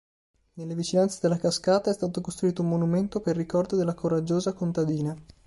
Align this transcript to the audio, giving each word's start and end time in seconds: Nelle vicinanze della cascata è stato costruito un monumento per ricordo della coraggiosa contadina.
Nelle 0.53 0.73
vicinanze 0.73 1.19
della 1.21 1.37
cascata 1.37 1.91
è 1.91 1.93
stato 1.93 2.21
costruito 2.21 2.63
un 2.63 2.69
monumento 2.69 3.19
per 3.21 3.35
ricordo 3.35 3.75
della 3.75 3.93
coraggiosa 3.93 4.51
contadina. 4.51 5.15